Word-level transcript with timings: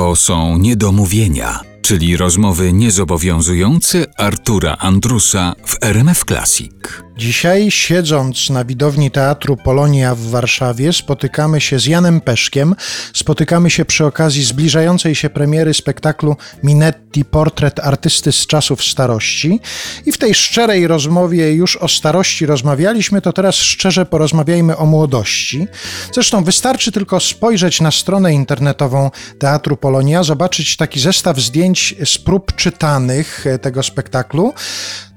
To 0.00 0.16
są 0.16 0.58
niedomówienia, 0.58 1.60
czyli 1.82 2.16
rozmowy 2.16 2.72
niezobowiązujące 2.72 4.06
Artura 4.16 4.76
Andrusa 4.78 5.54
w 5.66 5.76
RMF 5.80 6.24
Classic. 6.24 7.02
Dzisiaj, 7.20 7.70
siedząc 7.70 8.50
na 8.50 8.64
widowni 8.64 9.10
Teatru 9.10 9.56
Polonia 9.56 10.14
w 10.14 10.20
Warszawie, 10.20 10.92
spotykamy 10.92 11.60
się 11.60 11.78
z 11.78 11.86
Janem 11.86 12.20
Peszkiem. 12.20 12.74
Spotykamy 13.14 13.70
się 13.70 13.84
przy 13.84 14.06
okazji 14.06 14.44
zbliżającej 14.44 15.14
się 15.14 15.30
premiery 15.30 15.74
spektaklu 15.74 16.36
Minetti 16.62 17.24
Portret 17.24 17.80
artysty 17.80 18.32
z 18.32 18.46
czasów 18.46 18.84
starości. 18.84 19.60
I 20.06 20.12
w 20.12 20.18
tej 20.18 20.34
szczerej 20.34 20.86
rozmowie 20.86 21.52
już 21.52 21.76
o 21.76 21.88
starości 21.88 22.46
rozmawialiśmy, 22.46 23.20
to 23.20 23.32
teraz 23.32 23.54
szczerze 23.54 24.06
porozmawiajmy 24.06 24.76
o 24.76 24.86
młodości. 24.86 25.66
Zresztą 26.12 26.44
wystarczy 26.44 26.92
tylko 26.92 27.20
spojrzeć 27.20 27.80
na 27.80 27.90
stronę 27.90 28.32
internetową 28.32 29.10
Teatru 29.38 29.76
Polonia, 29.76 30.22
zobaczyć 30.22 30.76
taki 30.76 31.00
zestaw 31.00 31.38
zdjęć 31.38 31.94
z 32.04 32.18
prób 32.18 32.54
czytanych 32.56 33.44
tego 33.62 33.82
spektaklu. 33.82 34.54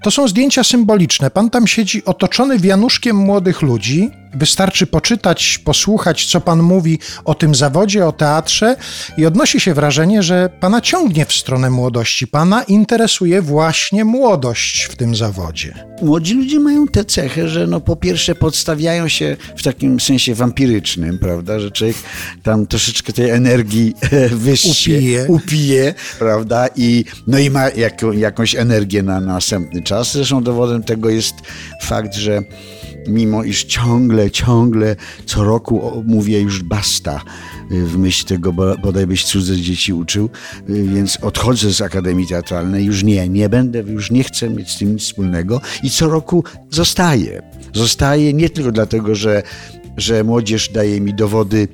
To 0.04 0.12
są 0.12 0.28
zdjęcia 0.28 0.64
symboliczne. 0.64 1.30
Pan 1.30 1.50
tam 1.50 1.68
siedzi 1.68 2.06
otoczony 2.06 2.60
wianuszkiem 2.60 3.16
młodych 3.16 3.62
ludzi. 3.62 4.12
Wystarczy 4.36 4.88
poczytać, 4.88 5.58
posłuchać, 5.58 6.26
co 6.26 6.42
pan 6.42 6.62
mówi 6.62 7.00
o 7.26 7.36
tym 7.36 7.56
zawodzie, 7.56 8.06
o 8.06 8.12
teatrze, 8.12 8.76
i 9.18 9.26
odnosi 9.26 9.60
się 9.60 9.74
wrażenie, 9.74 10.24
że 10.24 10.50
pana 10.60 10.82
ciągnie 10.82 11.26
w 11.26 11.34
stronę 11.34 11.70
młodości. 11.70 12.28
Pana 12.28 12.64
interesuje 12.64 13.42
właśnie 13.42 14.06
młodość 14.06 14.84
w 14.84 14.96
tym 14.96 15.16
zawodzie. 15.16 15.74
Młodzi 16.02 16.34
ludzie 16.34 16.60
mają 16.60 16.88
tę 16.88 17.06
cechę, 17.06 17.50
że 17.50 17.68
no 17.68 17.80
po 17.82 17.96
pierwsze 17.96 18.36
podstawiają 18.36 19.08
się 19.08 19.38
w 19.56 19.64
takim 19.64 20.00
sensie 20.00 20.36
wampirycznym, 20.36 21.20
prawda, 21.20 21.60
że 21.60 21.72
człowiek 21.72 21.98
tam 22.44 22.68
troszeczkę 22.68 23.14
tej 23.14 23.30
energii 23.30 23.94
wyście, 24.32 24.98
Upije. 24.98 25.26
upije 25.28 25.94
prawda, 26.20 26.68
i 26.76 27.06
no 27.28 27.40
i 27.40 27.50
ma 27.50 27.70
jakąś 28.14 28.56
energię 28.56 29.04
na 29.04 29.20
następny 29.20 29.82
czas. 29.82 30.14
Zresztą 30.14 30.44
dowodem 30.44 30.84
tego 30.84 31.10
jest 31.10 31.36
fakt, 31.82 32.16
że 32.16 32.44
mimo 33.08 33.44
iż 33.44 33.64
ciągle, 33.64 34.32
ciągle 34.32 34.96
co 35.26 35.44
roku 35.44 36.04
mówię 36.06 36.42
już 36.42 36.64
basta 36.64 37.22
y, 37.72 37.86
w 37.86 37.98
myśl 37.98 38.26
tego, 38.26 38.54
bo, 38.54 38.78
bodaj 38.78 39.08
byś 39.08 39.26
cudze 39.26 39.58
dzieci 39.58 39.94
uczył, 39.94 40.30
y, 40.70 40.84
więc 40.84 41.18
odchodzę 41.22 41.74
z 41.74 41.82
Akademii 41.82 42.28
Teatralnej, 42.28 42.86
już 42.86 43.04
nie, 43.04 43.30
nie 43.30 43.50
będę, 43.50 43.80
już 43.80 44.12
nie 44.12 44.24
chcę 44.24 44.50
mieć 44.50 44.72
z 44.72 44.78
tym 44.78 44.94
nic 44.94 45.02
wspólnego 45.02 45.62
i 45.84 45.90
co 45.90 46.10
roku 46.10 46.44
zostaję. 46.70 47.42
Zostaję 47.74 48.34
nie 48.34 48.50
tylko 48.50 48.72
dlatego, 48.72 49.16
że, 49.16 49.44
że 49.98 50.24
młodzież 50.24 50.70
daje 50.70 51.02
mi 51.02 51.14
dowody 51.14 51.68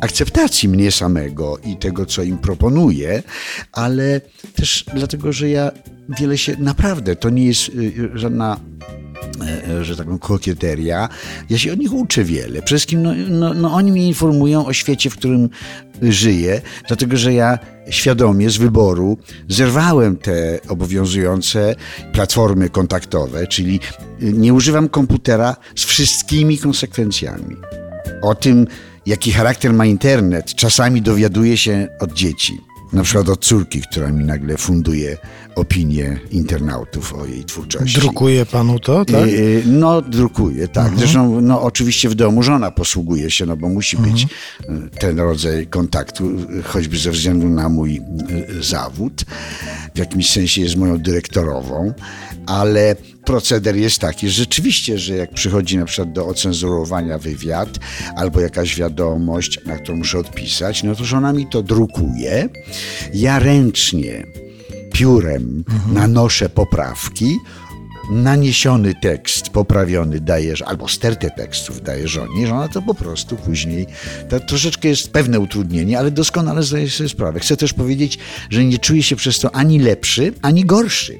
akceptacji 0.00 0.68
mnie 0.68 0.92
samego 0.92 1.58
i 1.58 1.76
tego, 1.76 2.06
co 2.06 2.22
im 2.22 2.38
proponuję, 2.38 3.22
ale 3.72 4.20
też 4.54 4.84
dlatego, 4.94 5.32
że 5.32 5.50
ja 5.50 5.70
wiele 6.18 6.38
się, 6.38 6.56
naprawdę, 6.58 7.16
to 7.16 7.30
nie 7.30 7.46
jest 7.46 7.68
y, 7.68 8.10
żadna 8.14 8.60
że 9.82 9.96
tak 9.96 10.04
powiem, 10.06 10.18
kokieteria. 10.18 11.08
Ja 11.50 11.58
się 11.58 11.72
od 11.72 11.78
nich 11.78 11.92
uczę 11.92 12.24
wiele. 12.24 12.62
Przede 12.62 12.66
wszystkim 12.66 13.02
no, 13.02 13.12
no, 13.28 13.54
no, 13.54 13.72
oni 13.72 13.92
mnie 13.92 14.06
informują 14.06 14.66
o 14.66 14.72
świecie, 14.72 15.10
w 15.10 15.16
którym 15.16 15.48
żyję, 16.02 16.60
dlatego 16.88 17.16
że 17.16 17.34
ja 17.34 17.58
świadomie 17.90 18.50
z 18.50 18.56
wyboru 18.56 19.18
zerwałem 19.48 20.16
te 20.16 20.58
obowiązujące 20.68 21.74
platformy 22.12 22.70
kontaktowe, 22.70 23.46
czyli 23.46 23.80
nie 24.20 24.54
używam 24.54 24.88
komputera 24.88 25.56
z 25.76 25.84
wszystkimi 25.84 26.58
konsekwencjami. 26.58 27.56
O 28.22 28.34
tym, 28.34 28.66
jaki 29.06 29.32
charakter 29.32 29.72
ma 29.72 29.86
internet, 29.86 30.54
czasami 30.54 31.02
dowiaduję 31.02 31.56
się 31.56 31.88
od 32.00 32.12
dzieci. 32.12 32.71
Na 32.92 33.02
przykład 33.02 33.28
od 33.28 33.44
córki, 33.44 33.80
która 33.80 34.12
mi 34.12 34.24
nagle 34.24 34.56
funduje 34.56 35.18
opinię 35.54 36.20
internautów 36.30 37.14
o 37.14 37.26
jej 37.26 37.44
twórczości. 37.44 38.00
Drukuje 38.00 38.46
panu 38.46 38.78
to, 38.78 39.04
tak? 39.04 39.28
Y, 39.28 39.62
No, 39.66 40.02
drukuje, 40.02 40.68
tak. 40.68 40.92
Zresztą, 40.98 41.40
no, 41.40 41.62
oczywiście 41.62 42.08
w 42.08 42.14
domu 42.14 42.42
żona 42.42 42.70
posługuje 42.70 43.30
się, 43.30 43.46
no 43.46 43.56
bo 43.56 43.68
musi 43.68 43.96
być 43.96 44.22
y, 44.24 44.26
ten 44.98 45.18
rodzaj 45.20 45.66
kontaktu, 45.66 46.30
y, 46.58 46.62
choćby 46.62 46.96
ze 46.96 47.10
względu 47.10 47.48
na 47.48 47.68
mój 47.68 48.00
y, 48.58 48.62
zawód. 48.62 49.24
W 49.94 49.98
jakimś 49.98 50.30
sensie 50.30 50.60
jest 50.62 50.76
moją 50.76 50.98
dyrektorową, 50.98 51.92
ale 52.46 52.96
proceder 53.24 53.76
jest 53.76 53.98
taki, 53.98 54.28
że 54.28 54.34
rzeczywiście, 54.34 54.98
że 54.98 55.16
jak 55.16 55.30
przychodzi 55.30 55.78
na 55.78 55.84
przykład 55.84 56.12
do 56.12 56.26
ocenzurowania 56.26 57.18
wywiad 57.18 57.68
albo 58.16 58.40
jakaś 58.40 58.76
wiadomość, 58.76 59.60
na 59.66 59.78
którą 59.78 59.98
muszę 59.98 60.18
odpisać, 60.18 60.82
no 60.82 60.94
to 60.94 61.04
żona 61.04 61.32
mi 61.32 61.46
to 61.46 61.62
drukuje. 61.62 62.48
Ja 63.14 63.38
ręcznie 63.38 64.26
piórem 64.92 65.64
nanoszę 65.92 66.48
poprawki, 66.48 67.38
naniesiony 68.10 68.94
tekst 68.94 69.48
poprawiony 69.48 70.20
dajesz, 70.20 70.62
albo 70.62 70.88
stertę 70.88 71.30
tekstów 71.30 71.82
daje 71.82 72.08
żonie, 72.08 72.46
żona 72.46 72.68
to 72.68 72.82
po 72.82 72.94
prostu 72.94 73.36
później, 73.36 73.86
to 74.28 74.40
troszeczkę 74.40 74.88
jest 74.88 75.10
pewne 75.10 75.40
utrudnienie, 75.40 75.98
ale 75.98 76.10
doskonale 76.10 76.62
zdaję 76.62 76.90
sobie 76.90 77.08
sprawę. 77.08 77.40
Chcę 77.40 77.56
też 77.56 77.72
powiedzieć, 77.72 78.18
że 78.50 78.64
nie 78.64 78.78
czuję 78.78 79.02
się 79.02 79.16
przez 79.16 79.38
to 79.38 79.54
ani 79.54 79.78
lepszy, 79.78 80.32
ani 80.42 80.64
gorszy. 80.64 81.18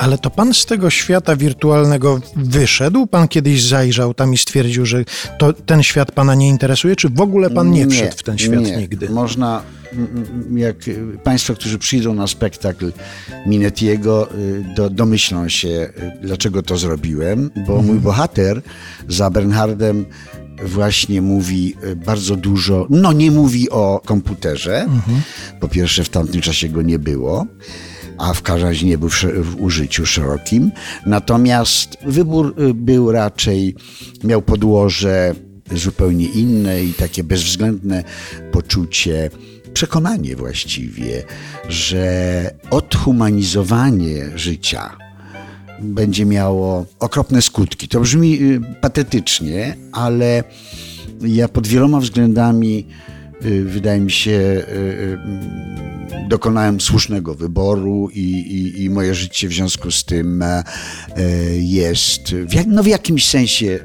Ale 0.00 0.18
to 0.18 0.30
pan 0.30 0.54
z 0.54 0.66
tego 0.66 0.90
świata 0.90 1.36
wirtualnego 1.36 2.20
wyszedł? 2.36 3.06
Pan 3.06 3.28
kiedyś 3.28 3.62
zajrzał 3.64 4.14
tam 4.14 4.34
i 4.34 4.38
stwierdził, 4.38 4.86
że 4.86 5.04
to, 5.38 5.52
ten 5.52 5.82
świat 5.82 6.12
pana 6.12 6.34
nie 6.34 6.48
interesuje? 6.48 6.96
Czy 6.96 7.08
w 7.08 7.20
ogóle 7.20 7.50
pan 7.50 7.70
nie, 7.70 7.86
wszedł 7.88 8.16
w 8.16 8.22
ten 8.22 8.38
świat 8.38 8.64
nie. 8.64 8.76
nigdy? 8.76 9.08
Można, 9.10 9.62
jak 10.56 10.76
Państwo, 11.24 11.54
którzy 11.54 11.78
przyjdą 11.78 12.14
na 12.14 12.26
spektakl 12.26 12.92
Minetiego, 13.46 14.28
y, 14.34 14.64
do, 14.76 14.90
domyślą 14.90 15.48
się, 15.48 15.68
y, 15.68 15.92
dlaczego 16.22 16.62
to 16.62 16.76
zrobiłem, 16.78 17.50
bo 17.56 17.60
Mhm. 17.72 17.86
mój 17.86 17.98
bohater 17.98 18.62
za 19.08 19.30
Bernhardem 19.30 20.06
właśnie 20.64 21.22
mówi 21.22 21.74
y, 21.84 21.96
bardzo 21.96 22.36
dużo, 22.36 22.86
no 22.90 23.12
nie 23.12 23.30
mówi 23.30 23.70
o 23.70 24.00
komputerze, 24.04 24.80
Mhm. 24.82 25.20
po 25.60 25.68
pierwsze 25.68 26.04
w 26.04 26.08
tamtym 26.08 26.40
czasie 26.40 26.68
go 26.68 26.82
nie 26.82 26.98
było, 26.98 27.46
a 28.20 28.34
w 28.34 28.42
każdym 28.42 28.68
razie 28.68 28.86
nie 28.86 28.98
był 28.98 29.08
w, 29.08 29.56
użyciu 29.58 30.06
szerokim. 30.06 30.72
Natomiast 31.06 31.96
wybór 32.06 32.54
y, 32.58 32.74
był 32.74 33.12
raczej, 33.12 33.74
miał 34.24 34.42
podłoże 34.42 35.34
zupełnie 35.72 36.26
inne 36.26 36.84
i 36.84 36.92
takie 36.92 37.24
bezwzględne 37.24 38.04
poczucie, 38.52 39.30
przekonanie 39.74 40.36
właściwie, 40.36 41.22
że 41.68 42.50
odhumanizowanie 42.70 44.38
życia 44.38 44.96
będzie 45.80 46.26
miało 46.26 46.86
okropne 46.98 47.42
skutki. 47.42 47.88
To 47.88 48.00
brzmi 48.00 48.42
y, 48.42 48.60
patetycznie, 48.80 49.76
ale 49.92 50.44
ja 51.20 51.48
pod 51.48 51.66
wieloma 51.66 52.00
względami 52.00 52.86
wydaje 53.64 54.00
mi 54.00 54.10
się, 54.10 54.30
y, 54.30 54.72
y, 54.72 55.18
dokonałem 56.30 56.80
słusznego 56.80 57.34
wyboru 57.34 58.08
i, 58.12 58.20
i, 58.20 58.84
i 58.84 58.90
moje 58.90 59.14
życie 59.14 59.48
w 59.48 59.52
związku 59.52 59.90
z 59.90 60.04
tym 60.04 60.42
e, 60.42 60.64
e, 61.16 61.22
jest 61.56 62.34
w, 62.34 62.66
no 62.66 62.82
w 62.82 62.86
jakimś 62.86 63.28
sensie 63.28 63.66
y, 63.66 63.78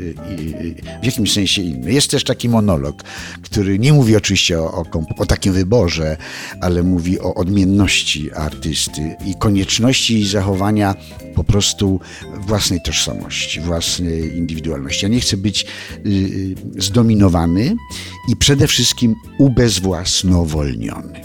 y, 0.00 0.14
y, 0.62 0.74
w 1.02 1.04
jakimś 1.04 1.32
sensie 1.32 1.62
inny. 1.62 1.92
Jest 1.92 2.10
też 2.10 2.24
taki 2.24 2.48
monolog, 2.48 3.02
który 3.42 3.78
nie 3.78 3.92
mówi 3.92 4.16
oczywiście 4.16 4.60
o, 4.60 4.74
o, 4.74 4.84
o 5.18 5.26
takim 5.26 5.52
wyborze, 5.52 6.16
ale 6.60 6.82
mówi 6.82 7.20
o 7.20 7.34
odmienności 7.34 8.32
artysty 8.32 9.16
i 9.26 9.34
konieczności 9.34 10.26
zachowania 10.26 10.94
po 11.34 11.44
prostu 11.44 12.00
własnej 12.40 12.80
tożsamości, 12.84 13.60
własnej 13.60 14.36
indywidualności. 14.36 15.04
Ja 15.04 15.08
nie 15.08 15.20
chcę 15.20 15.36
być 15.36 15.66
y, 16.06 16.08
y, 16.08 16.82
zdominowany 16.82 17.76
i 18.28 18.36
przede 18.36 18.66
wszystkim 18.66 19.14
ubezwłasnowolniony. 19.38 21.20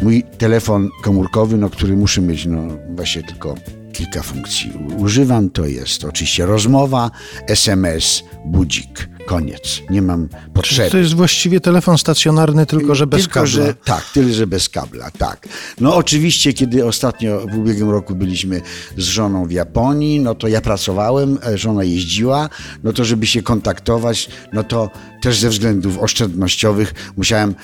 Mój 0.00 0.24
telefon 0.38 0.90
komórkowy, 1.02 1.56
no, 1.56 1.70
który 1.70 1.96
muszę 1.96 2.20
mieć, 2.20 2.46
no 2.46 2.68
właśnie 2.94 3.22
tylko 3.22 3.54
kilka 3.98 4.22
funkcji. 4.22 4.72
Używam, 4.98 5.50
to 5.50 5.66
jest 5.66 6.04
oczywiście 6.04 6.46
rozmowa, 6.46 7.10
SMS, 7.46 8.22
budzik. 8.44 9.08
Koniec. 9.26 9.82
Nie 9.90 10.02
mam 10.02 10.28
potrzeby. 10.54 10.90
To 10.90 10.98
jest 10.98 11.14
właściwie 11.14 11.60
telefon 11.60 11.98
stacjonarny, 11.98 12.66
tylko 12.66 12.94
że 12.94 13.06
bez 13.06 13.20
Tylko, 13.20 13.34
kabla. 13.34 13.48
że 13.48 13.74
tak, 13.74 14.04
tyle, 14.14 14.32
że 14.32 14.46
bez 14.46 14.68
kabla, 14.68 15.10
tak. 15.10 15.48
No 15.80 15.96
oczywiście, 15.96 16.52
kiedy 16.52 16.86
ostatnio 16.86 17.46
w 17.46 17.58
ubiegłym 17.58 17.90
roku 17.90 18.14
byliśmy 18.14 18.60
z 18.96 19.02
żoną 19.04 19.46
w 19.46 19.50
Japonii, 19.50 20.20
no 20.20 20.34
to 20.34 20.48
ja 20.48 20.60
pracowałem, 20.60 21.38
e, 21.46 21.58
żona 21.58 21.84
jeździła, 21.84 22.48
no 22.84 22.92
to 22.92 23.04
żeby 23.04 23.26
się 23.26 23.42
kontaktować, 23.42 24.28
no 24.52 24.64
to 24.64 24.90
też 25.22 25.38
ze 25.38 25.50
względów 25.50 25.98
oszczędnościowych 25.98 26.94
musiałem 27.16 27.54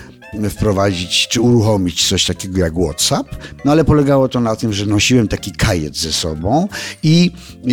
wprowadzić 0.50 1.28
czy 1.28 1.40
uruchomić 1.40 2.08
coś 2.08 2.24
takiego 2.24 2.58
jak 2.58 2.74
WhatsApp, 2.74 3.36
no 3.64 3.72
ale 3.72 3.84
polegało 3.84 4.28
to 4.28 4.40
na 4.40 4.56
tym, 4.56 4.72
że 4.72 4.86
nosiłem 4.86 5.28
taki 5.28 5.52
kajet 5.52 5.96
ze 5.96 6.12
sobą 6.12 6.68
i 7.02 7.30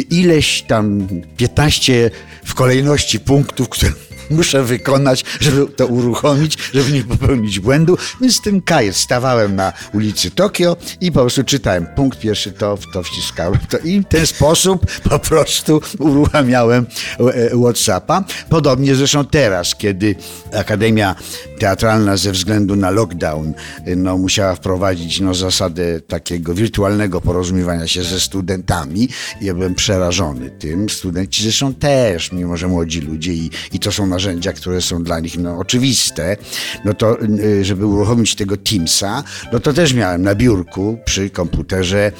ileś 0.09 0.61
tam 0.61 1.07
15 1.37 2.11
w 2.45 2.53
kolejności 2.53 3.19
punktów, 3.19 3.69
które 3.69 3.91
muszę 4.31 4.63
wykonać, 4.63 5.25
żeby 5.39 5.67
to 5.67 5.87
uruchomić, 5.87 6.57
żeby 6.73 6.91
nie 6.91 7.03
popełnić 7.03 7.59
błędu. 7.59 7.97
Więc 8.21 8.35
z 8.35 8.41
tym 8.41 8.61
kajet 8.61 8.95
stawałem 8.95 9.55
na 9.55 9.73
ulicy 9.93 10.31
Tokio 10.31 10.77
i 11.01 11.11
po 11.11 11.19
prostu 11.19 11.43
czytałem 11.43 11.85
punkt 11.95 12.19
pierwszy, 12.19 12.51
to, 12.51 12.77
to 12.93 13.03
wciskałem. 13.03 13.59
To 13.69 13.77
I 13.77 13.99
w 13.99 14.05
ten 14.05 14.27
sposób 14.27 14.85
po 15.09 15.19
prostu 15.19 15.81
uruchamiałem 15.99 16.85
e, 17.19 17.57
WhatsAppa. 17.57 18.23
Podobnie 18.49 18.95
zresztą 18.95 19.25
teraz, 19.25 19.75
kiedy 19.75 20.15
Akademia 20.53 21.15
Teatralna 21.59 22.17
ze 22.17 22.31
względu 22.31 22.75
na 22.75 22.89
lockdown 22.89 23.53
e, 23.85 23.95
no, 23.95 24.17
musiała 24.17 24.55
wprowadzić 24.55 25.19
no, 25.19 25.33
zasadę 25.33 26.01
takiego 26.01 26.53
wirtualnego 26.53 27.21
porozumiewania 27.21 27.87
się 27.87 28.03
ze 28.03 28.19
studentami. 28.19 29.09
Ja 29.41 29.53
byłem 29.53 29.75
przerażony 29.75 30.49
tym. 30.49 30.89
Studenci 30.89 31.43
zresztą 31.43 31.73
też, 31.73 32.31
mimo 32.31 32.57
że 32.57 32.67
młodzi 32.67 33.01
ludzie 33.01 33.33
i, 33.33 33.49
i 33.71 33.79
to 33.79 33.91
są 33.91 34.05
narzędzia, 34.21 34.53
które 34.53 34.81
są 34.81 35.03
dla 35.03 35.19
nich 35.19 35.37
no, 35.37 35.57
oczywiste, 35.57 36.37
no 36.85 36.93
to 36.93 37.21
y, 37.21 37.65
żeby 37.65 37.85
uruchomić 37.85 38.35
tego 38.35 38.57
Teamsa, 38.57 39.23
no 39.53 39.59
to 39.59 39.73
też 39.73 39.93
miałem 39.93 40.21
na 40.21 40.35
biurku 40.35 40.97
przy 41.05 41.29
komputerze 41.29 42.11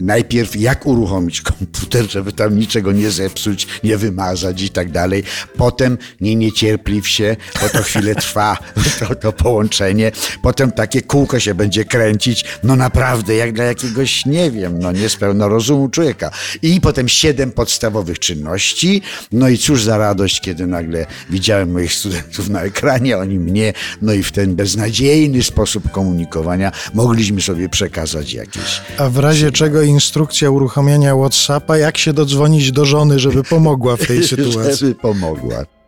najpierw 0.00 0.56
jak 0.56 0.86
uruchomić 0.86 1.40
komputer, 1.40 2.10
żeby 2.14 2.32
tam 2.32 2.58
niczego 2.58 2.92
nie 2.92 3.10
zepsuć, 3.10 3.66
nie 3.84 3.96
wymazać 3.96 4.62
i 4.62 4.70
tak 4.70 4.90
dalej. 4.90 5.22
Potem 5.56 5.98
nie 6.20 6.36
niecierpliw 6.36 7.08
się, 7.08 7.36
bo 7.62 7.68
to 7.68 7.82
chwilę 7.82 8.14
trwa 8.24 8.58
to, 9.00 9.14
to 9.14 9.32
połączenie. 9.32 10.12
Potem 10.42 10.72
takie 10.72 11.02
kółko 11.02 11.40
się 11.40 11.54
będzie 11.54 11.84
kręcić, 11.84 12.44
no 12.62 12.76
naprawdę 12.76 13.34
jak 13.34 13.52
dla 13.52 13.64
jakiegoś, 13.64 14.26
nie 14.26 14.50
wiem, 14.50 14.78
no 14.78 14.92
niespełna 14.92 15.48
rozumu 15.48 15.88
człowieka. 15.88 16.30
I 16.62 16.80
potem 16.80 17.08
siedem 17.08 17.52
podstawowych 17.52 18.18
czynności. 18.18 19.02
No 19.32 19.48
i 19.48 19.58
cóż 19.58 19.84
za 19.84 19.98
radość, 19.98 20.40
kiedy 20.40 20.66
nagle 20.66 21.06
widziałem 21.40 21.72
moich 21.72 21.94
studentów 21.94 22.48
na 22.48 22.62
ekranie, 22.62 23.18
oni 23.18 23.38
mnie, 23.38 23.72
no 24.02 24.12
i 24.12 24.22
w 24.22 24.32
ten 24.32 24.56
beznadziejny 24.56 25.42
sposób 25.42 25.90
komunikowania 25.90 26.72
mogliśmy 26.94 27.40
sobie 27.40 27.68
przekazać 27.68 28.32
jakieś. 28.32 28.80
A 28.98 29.08
w 29.08 29.18
razie 29.18 29.52
czego 29.52 29.82
instrukcja 29.82 30.50
uruchomienia 30.50 31.16
WhatsAppa, 31.16 31.76
jak 31.76 31.98
się 31.98 32.12
dodzwonić 32.12 32.72
do 32.72 32.84
żony, 32.84 33.18
żeby 33.18 33.44
pomogła 33.44 33.96
w 33.96 34.06
tej 34.06 34.24
sytuacji? 34.28 34.76
Żeby 34.76 34.94
pomogła. 34.94 35.79